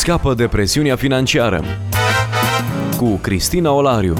[0.00, 1.64] Scapă de presiunea financiară
[2.96, 4.14] cu Cristina Olariu.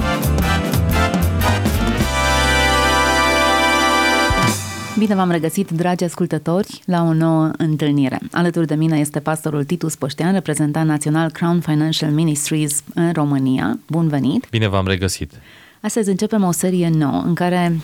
[4.97, 8.19] Bine v-am regăsit, dragi ascultători, la o nouă întâlnire.
[8.31, 13.79] Alături de mine este pastorul Titus Poștean, reprezentant național Crown Financial Ministries în România.
[13.87, 14.47] Bun venit!
[14.49, 15.31] Bine v-am regăsit!
[15.79, 17.79] Astăzi începem o serie nouă în care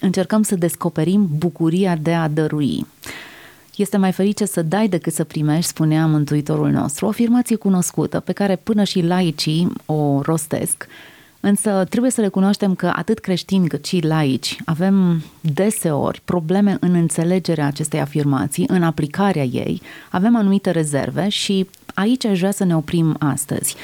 [0.00, 2.86] încercăm să descoperim bucuria de a dărui.
[3.76, 8.32] Este mai ferice să dai decât să primești, spunea Mântuitorul nostru, o afirmație cunoscută pe
[8.32, 10.86] care până și laicii o rostesc,
[11.40, 17.66] Însă trebuie să recunoaștem că atât creștini cât și laici avem deseori probleme în înțelegerea
[17.66, 23.16] acestei afirmații, în aplicarea ei, avem anumite rezerve și aici aș vrea să ne oprim
[23.18, 23.74] astăzi.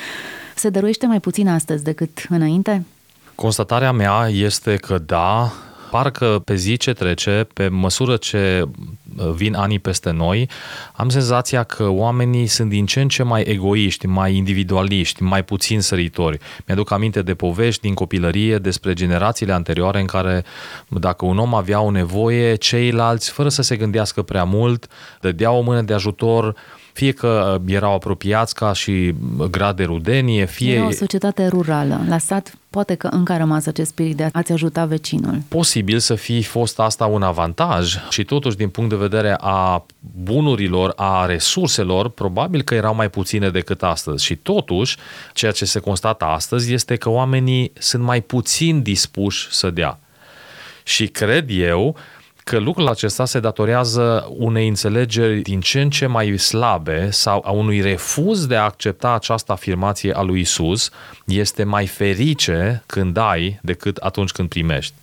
[0.54, 2.84] Se dăruiește mai puțin astăzi decât înainte?
[3.34, 5.52] Constatarea mea este că da,
[5.92, 8.62] parcă pe zi ce trece, pe măsură ce
[9.16, 10.48] uh, vin anii peste noi,
[10.92, 15.80] am senzația că oamenii sunt din ce în ce mai egoiști, mai individualiști, mai puțin
[15.80, 16.38] săritori.
[16.66, 20.44] Mi-aduc aminte de povești din copilărie despre generațiile anterioare în care
[20.88, 24.86] dacă un om avea o nevoie, ceilalți, fără să se gândească prea mult,
[25.20, 26.54] dădeau o mână de ajutor,
[26.92, 29.14] fie că uh, erau apropiați ca și
[29.50, 30.74] grad de rudenie, fie...
[30.74, 32.00] Era o societate rurală.
[32.08, 35.42] La sat poate că încă a rămas acest spirit de a-ți ajuta vecinul.
[35.48, 39.86] Posibil să fi fost asta un avantaj și totuși din punct de vedere a
[40.22, 44.24] bunurilor, a resurselor, probabil că erau mai puține decât astăzi.
[44.24, 44.96] Și totuși,
[45.32, 49.98] ceea ce se constată astăzi este că oamenii sunt mai puțin dispuși să dea.
[50.84, 51.96] Și cred eu
[52.44, 57.50] că lucrul acesta se datorează unei înțelegeri din ce în ce mai slabe sau a
[57.50, 60.90] unui refuz de a accepta această afirmație a lui Isus,
[61.24, 64.94] este mai ferice când dai decât atunci când primești.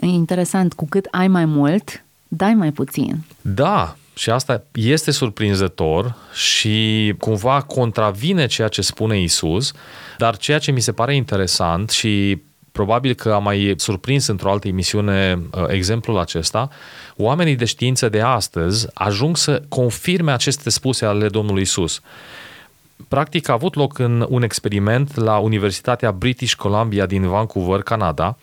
[0.00, 3.16] E interesant, cu cât ai mai mult, dai mai puțin.
[3.40, 9.72] Da, și asta este surprinzător și cumva contravine ceea ce spune Isus,
[10.18, 12.42] dar ceea ce mi se pare interesant și
[12.78, 16.68] probabil că am mai surprins într-o altă emisiune uh, exemplul acesta,
[17.16, 22.00] oamenii de știință de astăzi ajung să confirme aceste spuse ale Domnului Isus.
[23.08, 28.36] Practic a avut loc în un experiment la Universitatea British Columbia din Vancouver, Canada,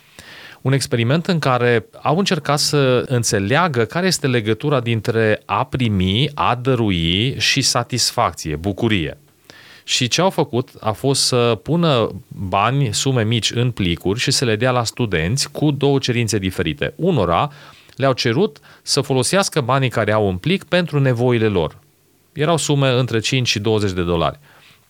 [0.61, 6.55] un experiment în care au încercat să înțeleagă care este legătura dintre a primi, a
[6.55, 9.17] dărui și satisfacție, bucurie.
[9.87, 14.45] Și ce au făcut a fost să pună bani, sume mici în plicuri și să
[14.45, 16.93] le dea la studenți cu două cerințe diferite.
[16.95, 17.51] Unora
[17.95, 21.77] le-au cerut să folosească banii care au în plic pentru nevoile lor.
[22.33, 24.39] Erau sume între 5 și 20 de dolari.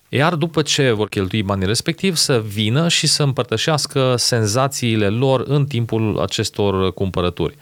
[0.09, 5.66] Iar după ce vor cheltui banii respectiv, să vină și să împărtășească senzațiile lor în
[5.66, 7.55] timpul acestor cumpărături.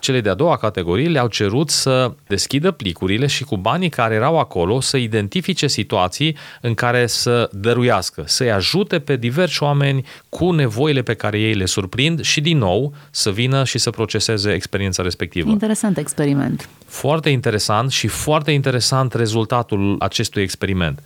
[0.00, 4.80] Cele de-a doua categorii le-au cerut să deschidă plicurile și cu banii care erau acolo
[4.80, 11.14] să identifice situații în care să dăruiască, să-i ajute pe diversi oameni cu nevoile pe
[11.14, 15.50] care ei le surprind și din nou să vină și să proceseze experiența respectivă.
[15.50, 16.68] Interesant experiment.
[16.86, 21.02] Foarte interesant și foarte interesant rezultatul acestui experiment.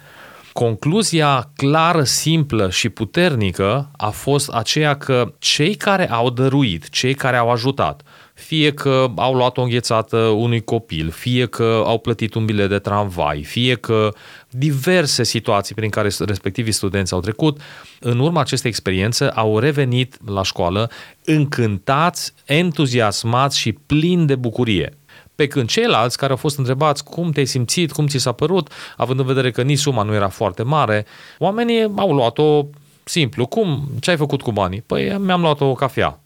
[0.53, 7.37] Concluzia clară, simplă și puternică a fost aceea că cei care au dăruit, cei care
[7.37, 8.03] au ajutat,
[8.35, 12.79] fie că au luat o înghețată unui copil, fie că au plătit un bilet de
[12.79, 14.13] tramvai, fie că
[14.51, 17.61] diverse situații prin care respectivii studenți au trecut,
[18.01, 20.91] în urma acestei experiențe au revenit la școală
[21.25, 24.97] încântați, entuziasmați și plini de bucurie.
[25.35, 29.19] Pe când ceilalți care au fost întrebați cum te-ai simțit, cum ți s-a părut, având
[29.19, 31.07] în vedere că nici suma nu era foarte mare,
[31.39, 32.67] oamenii au luat-o
[33.05, 33.47] simplu.
[33.47, 33.89] Cum?
[34.01, 34.81] Ce ai făcut cu banii?
[34.81, 36.22] Păi mi-am luat o cafea.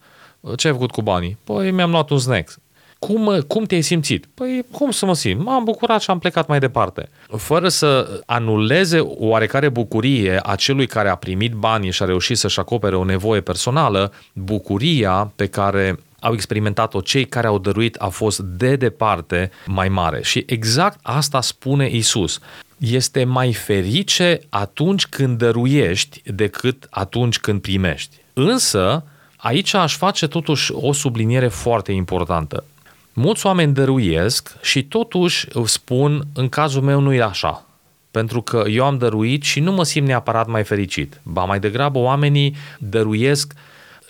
[0.57, 1.39] Ce ai făcut cu banii?
[1.45, 2.59] Păi mi-am luat un snack.
[2.99, 4.27] Cum, cum te-ai simțit?
[4.35, 5.45] Păi cum să mă simt?
[5.45, 7.09] M-am bucurat și am plecat mai departe.
[7.37, 12.61] Fără să anuleze oarecare bucurie a celui care a primit banii și a reușit să-și
[12.61, 18.41] acopere o nevoie personală, bucuria pe care au experimentat-o cei care au dăruit a fost
[18.41, 20.23] de departe mai mare.
[20.23, 22.39] Și exact asta spune Isus.
[22.79, 28.17] Este mai ferice atunci când dăruiești decât atunci când primești.
[28.33, 29.05] Însă,
[29.37, 32.65] Aici aș face totuși o subliniere foarte importantă.
[33.13, 37.67] Mulți oameni dăruiesc și totuși spun, în cazul meu nu e așa.
[38.11, 41.21] Pentru că eu am dăruit și nu mă simt neapărat mai fericit.
[41.23, 43.53] Ba mai degrabă oamenii dăruiesc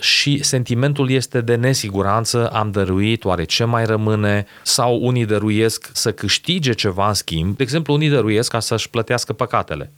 [0.01, 4.47] și sentimentul este de nesiguranță, am dăruit, oare ce mai rămâne?
[4.63, 7.57] Sau unii dăruiesc să câștige ceva în schimb.
[7.57, 9.91] De exemplu, unii dăruiesc ca să-și plătească păcatele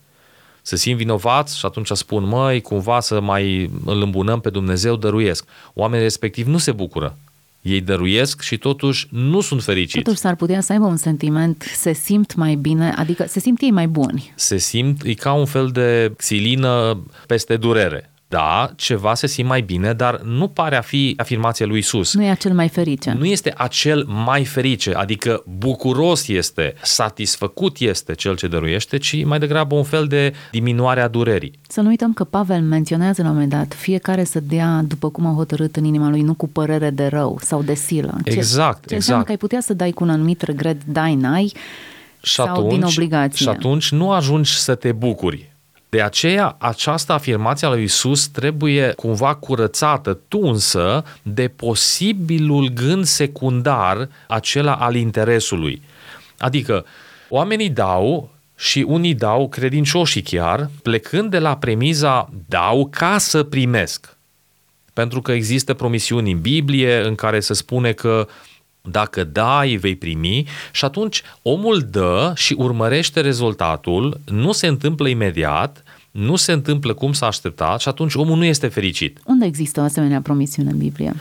[0.68, 5.44] se simt vinovați și atunci spun, măi, cumva să mai îl îmbunăm pe Dumnezeu, dăruiesc.
[5.74, 7.16] Oamenii respectiv nu se bucură
[7.62, 10.04] Ei dăruiesc și totuși nu sunt fericiți.
[10.04, 13.70] Totuși s-ar putea să aibă un sentiment, se simt mai bine, adică se simt ei
[13.70, 14.32] mai buni.
[14.34, 18.10] Se simt, e ca un fel de xilină peste durere.
[18.28, 22.14] Da, ceva se simt mai bine, dar nu pare a fi afirmația lui Isus.
[22.14, 23.14] Nu e acel mai ferice.
[23.18, 29.38] Nu este acel mai ferice, adică bucuros este, satisfăcut este cel ce dăruiește, ci mai
[29.38, 31.58] degrabă un fel de diminuare a durerii.
[31.68, 35.26] Să nu uităm că Pavel menționează la un moment dat, fiecare să dea după cum
[35.26, 38.18] a hotărât în inima lui, nu cu părere de rău sau de silă.
[38.24, 39.24] Ce, exact, ce exact.
[39.24, 41.52] că ai putea să dai cu un anumit regret, dai, n-ai,
[42.22, 43.46] și sau atunci, din obligație.
[43.46, 45.56] Și atunci nu ajungi să te bucuri.
[45.88, 54.08] De aceea, această afirmație a lui Isus trebuie cumva curățată, tunsă de posibilul gând secundar,
[54.26, 55.82] acela al interesului.
[56.38, 56.84] Adică,
[57.28, 64.16] oamenii dau și unii dau, credincioșii chiar, plecând de la premiza dau ca să primesc.
[64.92, 68.28] Pentru că există promisiuni în Biblie în care se spune că
[68.90, 75.82] dacă dai, vei primi și atunci omul dă și urmărește rezultatul, nu se întâmplă imediat,
[76.10, 79.18] nu se întâmplă cum s-a așteptat și atunci omul nu este fericit.
[79.24, 81.14] Unde există o asemenea promisiune în Biblie?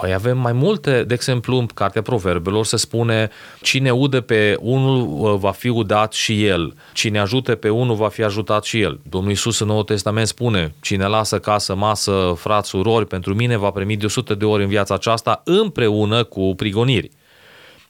[0.00, 3.30] Păi avem mai multe, de exemplu, în Cartea Proverbelor se spune
[3.62, 8.22] cine udă pe unul va fi udat și el, cine ajută pe unul va fi
[8.22, 9.00] ajutat și el.
[9.02, 13.70] Domnul Iisus în Noul Testament spune, cine lasă casă, masă, frați, surori, pentru mine va
[13.70, 17.10] primi de 100 de ori în viața aceasta împreună cu prigoniri.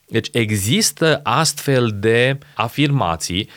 [0.06, 3.48] Deci există astfel de afirmații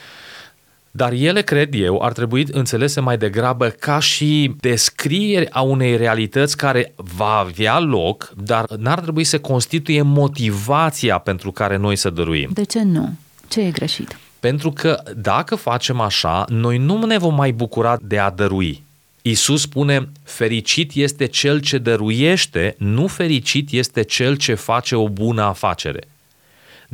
[0.95, 6.57] dar ele, cred eu, ar trebui înțelese mai degrabă ca și descrieri a unei realități
[6.57, 12.49] care va avea loc, dar n-ar trebui să constituie motivația pentru care noi să dăruim.
[12.53, 13.13] De ce nu?
[13.47, 14.17] Ce e greșit?
[14.39, 18.83] Pentru că dacă facem așa, noi nu ne vom mai bucura de a dărui.
[19.21, 25.41] Isus spune, fericit este cel ce dăruiește, nu fericit este cel ce face o bună
[25.41, 26.07] afacere.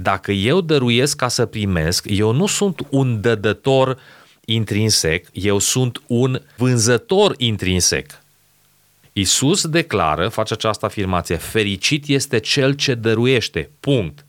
[0.01, 3.99] Dacă eu dăruiesc ca să primesc, eu nu sunt un dădător
[4.45, 8.21] intrinsec, eu sunt un vânzător intrinsec.
[9.13, 14.25] Isus declară, face această afirmație, fericit este cel ce dăruiește, punct.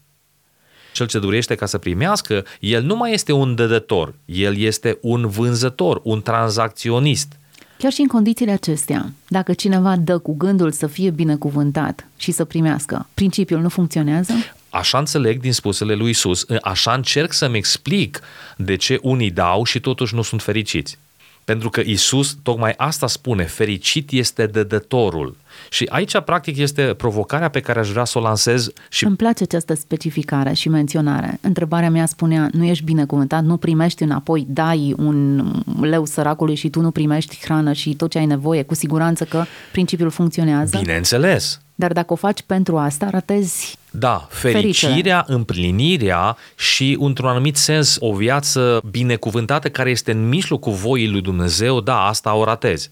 [0.93, 5.29] Cel ce dăruiește ca să primească, el nu mai este un dădător, el este un
[5.29, 7.33] vânzător, un tranzacționist.
[7.79, 12.45] Chiar și în condițiile acestea, dacă cineva dă cu gândul să fie binecuvântat și să
[12.45, 14.33] primească, principiul nu funcționează?
[14.71, 18.21] Așa înțeleg din spusele lui Isus, așa încerc să-mi explic
[18.57, 20.99] de ce unii dau și totuși nu sunt fericiți.
[21.45, 25.37] Pentru că Isus tocmai asta spune, fericit este dădătorul.
[25.71, 28.71] Și aici, practic, este provocarea pe care aș vrea să o lansez.
[28.89, 29.05] Și...
[29.05, 31.39] Îmi place această specificare și menționare.
[31.41, 35.45] Întrebarea mea spunea, nu ești binecuvântat, nu primești înapoi, dai un
[35.81, 39.45] leu săracului și tu nu primești hrană și tot ce ai nevoie, cu siguranță că
[39.73, 40.79] principiul funcționează.
[40.79, 41.61] Bineînțeles.
[41.81, 45.25] Dar dacă o faci pentru asta, ratezi da, fericirea, fericire.
[45.27, 51.81] împlinirea și, într-un anumit sens, o viață binecuvântată care este în mijlocul voii lui Dumnezeu,
[51.81, 52.91] da, asta o ratezi.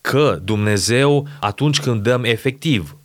[0.00, 2.96] Că Dumnezeu, atunci când dăm efectiv,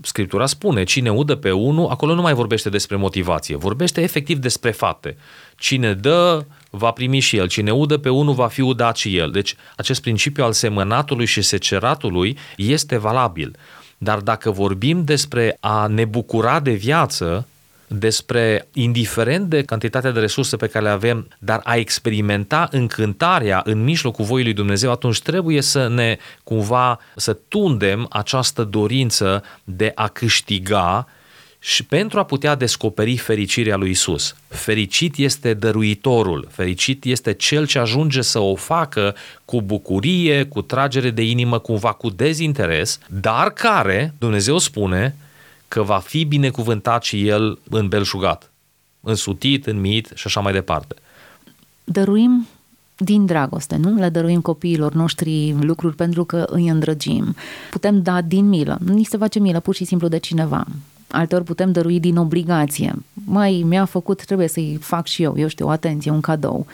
[0.00, 4.70] Scriptura spune, cine udă pe unul, acolo nu mai vorbește despre motivație, vorbește efectiv despre
[4.70, 5.16] fapte.
[5.58, 7.48] Cine dă, va primi și el.
[7.48, 9.30] Cine udă pe unul, va fi udat și el.
[9.30, 13.56] Deci, acest principiu al semănatului și seceratului este valabil.
[13.98, 17.46] Dar dacă vorbim despre a ne bucura de viață,
[17.88, 23.84] despre, indiferent de cantitatea de resurse pe care le avem, dar a experimenta încântarea în
[23.84, 30.08] mijlocul voii lui Dumnezeu, atunci trebuie să ne cumva să tundem această dorință de a
[30.08, 31.06] câștiga
[31.58, 34.34] și pentru a putea descoperi fericirea lui Isus.
[34.48, 41.10] Fericit este dăruitorul, fericit este cel ce ajunge să o facă cu bucurie, cu tragere
[41.10, 45.16] de inimă, cumva cu dezinteres, dar care, Dumnezeu spune,
[45.68, 47.58] că va fi binecuvântat și el
[47.88, 48.50] belșugat,
[49.00, 50.94] însutit, înmit și așa mai departe.
[51.84, 52.46] Dăruim
[52.96, 53.94] din dragoste, nu?
[53.94, 57.34] Le dăruim copiilor noștri lucruri pentru că îi îndrăgim.
[57.70, 58.78] Putem da din milă.
[58.84, 60.66] Ni se face milă pur și simplu de cineva
[61.10, 62.94] alteori putem dărui din obligație.
[63.12, 66.66] Mai mi-a făcut, trebuie să-i fac și eu, eu știu, o atenție, un cadou.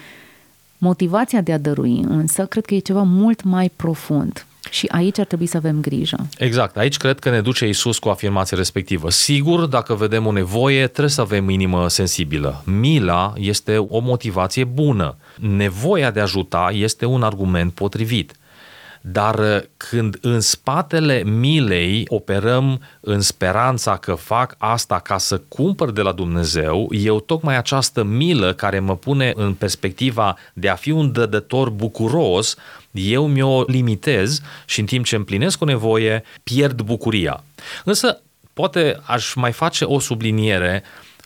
[0.79, 4.47] Motivația de a dărui, însă, cred că e ceva mult mai profund.
[4.73, 6.27] Și aici ar trebui să avem grijă.
[6.39, 6.77] Exact.
[6.77, 9.11] Aici cred că ne duce Isus cu afirmația respectivă.
[9.11, 12.63] Sigur, dacă vedem o nevoie, trebuie să avem inimă sensibilă.
[12.65, 15.17] Mila este o motivație bună.
[15.39, 18.33] Nevoia de a ajuta este un argument potrivit.
[19.05, 25.91] Dar uh, când în spatele milei operăm în speranța că fac asta ca să cumpăr
[25.91, 30.91] de la Dumnezeu, eu tocmai această milă care mă pune în perspectiva de a fi
[30.91, 32.57] un dădător bucuros,
[32.93, 37.45] eu mi-o limitez și în timp ce împlinesc o nevoie, pierd bucuria.
[37.85, 38.21] Însă
[38.53, 40.83] poate aș mai face o subliniere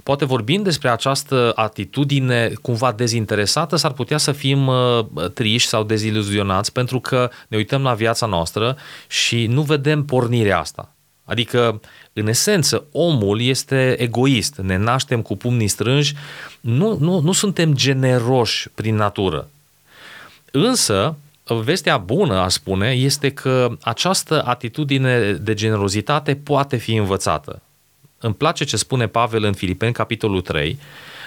[0.06, 5.04] Poate vorbind despre această atitudine cumva dezinteresată, s-ar putea să fim uh,
[5.34, 8.76] triși sau deziluzionați pentru că ne uităm la viața noastră
[9.08, 10.94] și nu vedem pornirea asta.
[11.24, 11.80] Adică,
[12.12, 16.14] în esență, omul este egoist, ne naștem cu pumnii strânși,
[16.60, 19.48] nu, nu, nu suntem generoși prin natură.
[20.50, 21.16] Însă,
[21.54, 27.62] vestea bună, a spune, este că această atitudine de generozitate poate fi învățată.
[28.18, 30.78] Îmi place ce spune Pavel în Filipeni, capitolul 3,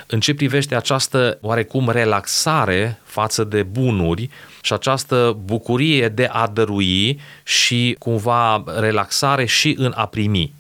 [0.08, 4.30] în ce privește această oarecum relaxare față de bunuri
[4.62, 10.54] și această bucurie de a dărui și cumva relaxare și în a primi.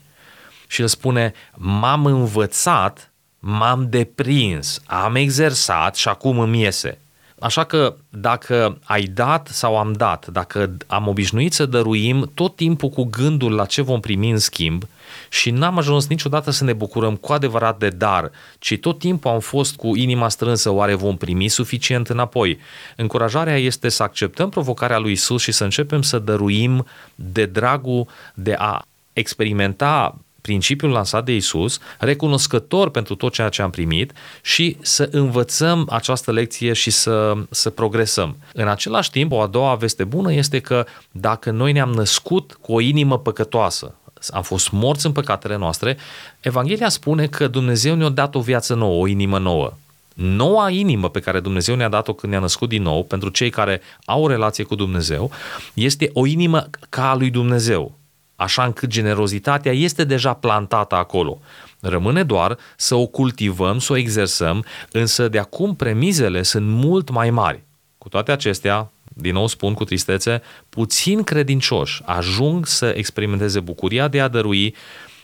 [0.68, 6.98] Și el spune, m-am învățat, m-am deprins, am exersat și acum îmi iese.
[7.40, 12.90] Așa că dacă ai dat sau am dat, dacă am obișnuit să dăruim tot timpul
[12.90, 14.84] cu gândul la ce vom primi în schimb
[15.30, 19.40] și n-am ajuns niciodată să ne bucurăm cu adevărat de dar, ci tot timpul am
[19.40, 22.60] fost cu inima strânsă, oare vom primi suficient înapoi?
[22.96, 28.56] Încurajarea este să acceptăm provocarea lui Isus și să începem să dăruim de dragul de
[28.58, 28.82] a
[29.14, 35.88] experimenta principiul lansat de Isus, recunoscător pentru tot ceea ce am primit și să învățăm
[35.90, 38.38] această lecție și să, să progresăm.
[38.54, 42.74] În același timp, o a doua veste bună este că dacă noi ne-am născut cu
[42.74, 43.94] o inimă păcătoasă,
[44.28, 45.98] am fost morți în păcatele noastre,
[46.40, 49.74] Evanghelia spune că Dumnezeu ne-a dat o viață nouă, o inimă nouă.
[50.14, 53.82] Noua inimă pe care Dumnezeu ne-a dat-o când ne-a născut din nou, pentru cei care
[54.06, 55.32] au o relație cu Dumnezeu,
[55.74, 57.99] este o inimă ca a lui Dumnezeu
[58.40, 61.40] așa încât generozitatea este deja plantată acolo.
[61.80, 67.30] Rămâne doar să o cultivăm, să o exersăm, însă de acum premizele sunt mult mai
[67.30, 67.64] mari.
[67.98, 74.22] Cu toate acestea, din nou spun cu tristețe, puțin credincioși ajung să experimenteze bucuria de
[74.22, 74.76] a dărui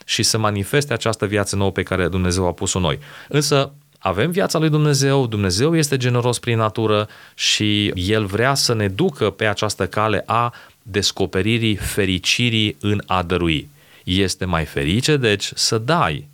[0.05, 2.99] și să manifeste această viață nouă pe care Dumnezeu a pus-o noi.
[3.27, 8.87] Însă avem viața lui Dumnezeu, Dumnezeu este generos prin natură și El vrea să ne
[8.87, 10.53] ducă pe această cale a
[10.87, 13.69] descoperirii fericirii în a dărui.
[14.03, 16.27] Este mai ferice, deci, să dai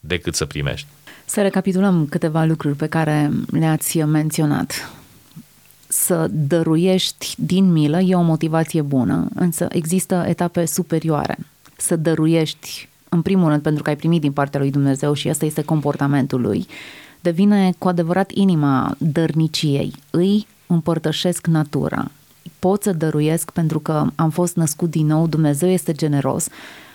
[0.00, 0.86] decât să primești.
[1.24, 4.90] Să recapitulăm câteva lucruri pe care le-ați menționat.
[5.88, 11.38] Să dăruiești din milă e o motivație bună, însă există etape superioare.
[11.76, 15.44] Să dăruiești, în primul rând, pentru că ai primit din partea lui Dumnezeu și ăsta
[15.44, 16.66] este comportamentul lui,
[17.20, 19.92] devine cu adevărat inima dărniciei.
[20.10, 22.10] Îi împărtășesc natura,
[22.58, 26.48] pot să dăruiesc pentru că am fost născut din nou, Dumnezeu este generos.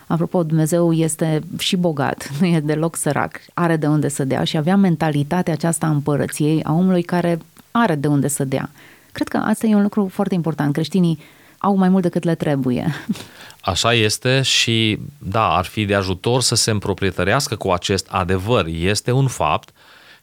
[0.07, 4.57] Apropo, Dumnezeu este și bogat, nu e deloc sărac, are de unde să dea și
[4.57, 7.39] avea mentalitatea aceasta a împărăției a omului care
[7.71, 8.69] are de unde să dea.
[9.11, 10.73] Cred că asta e un lucru foarte important.
[10.73, 11.19] Creștinii
[11.57, 12.93] au mai mult decât le trebuie.
[13.61, 18.65] Așa este și da, ar fi de ajutor să se împroprietărească cu acest adevăr.
[18.65, 19.69] Este un fapt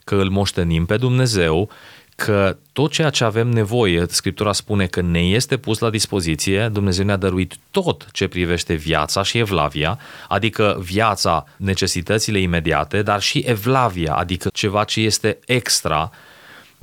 [0.04, 1.68] că îl moștenim pe Dumnezeu
[2.16, 7.04] că tot ceea ce avem nevoie, Scriptura spune că ne este pus la dispoziție, Dumnezeu
[7.04, 14.14] ne-a dăruit tot ce privește viața și evlavia, adică viața, necesitățile imediate, dar și evlavia,
[14.14, 16.10] adică ceva ce este extra,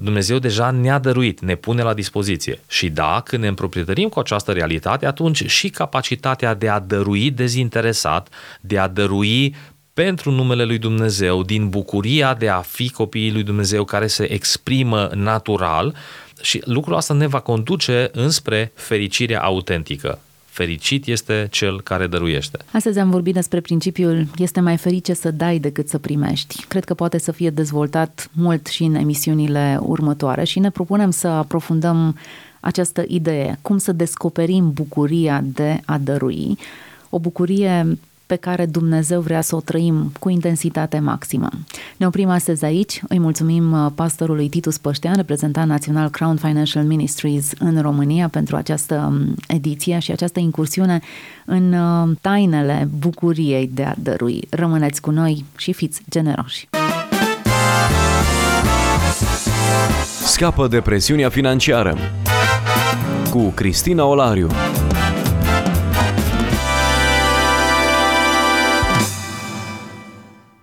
[0.02, 2.60] Dumnezeu deja ne-a dăruit, ne pune la dispoziție.
[2.68, 8.30] Și da, când ne împroprietărim cu această realitate, atunci și capacitatea de a dărui dezinteresat,
[8.62, 9.56] de a dărui
[10.04, 15.10] pentru numele lui Dumnezeu, din bucuria de a fi copiii lui Dumnezeu care se exprimă
[15.16, 15.96] natural
[16.42, 20.20] și lucrul asta ne va conduce înspre fericirea autentică.
[20.46, 22.58] Fericit este cel care dăruiește.
[22.72, 26.66] Astăzi am vorbit despre principiul este mai ferice să dai decât să primești.
[26.68, 31.28] Cred că poate să fie dezvoltat mult și în emisiunile următoare și ne propunem să
[31.28, 32.16] aprofundăm
[32.60, 36.58] această idee, cum să descoperim bucuria de a dărui,
[37.10, 37.98] o bucurie
[38.30, 41.50] pe care Dumnezeu vrea să o trăim cu intensitate maximă.
[41.98, 43.02] Ne oprim astăzi aici.
[43.08, 49.08] Îi mulțumim uh, pastorului Titus Păștean, reprezentant național Crown Financial Ministries în România pentru această
[49.10, 51.00] um, ediție și această incursiune
[51.46, 54.48] în uh, tainele bucuriei de a dărui.
[54.50, 56.68] Rămâneți cu noi și fiți generoși!
[60.26, 61.98] Scapă de presiunea financiară
[63.30, 64.50] cu Cristina Olariu